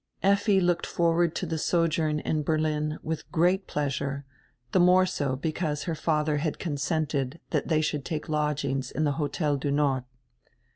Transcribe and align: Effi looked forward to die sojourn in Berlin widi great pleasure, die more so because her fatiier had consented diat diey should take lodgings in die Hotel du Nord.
Effi 0.23 0.59
looked 0.59 0.87
forward 0.87 1.35
to 1.35 1.45
die 1.45 1.57
sojourn 1.57 2.19
in 2.21 2.41
Berlin 2.41 2.97
widi 3.05 3.21
great 3.31 3.67
pleasure, 3.67 4.25
die 4.71 4.79
more 4.79 5.05
so 5.05 5.35
because 5.35 5.83
her 5.83 5.93
fatiier 5.93 6.39
had 6.39 6.57
consented 6.57 7.39
diat 7.51 7.67
diey 7.67 7.83
should 7.83 8.03
take 8.03 8.27
lodgings 8.27 8.89
in 8.89 9.03
die 9.03 9.11
Hotel 9.11 9.57
du 9.57 9.69
Nord. 9.69 10.03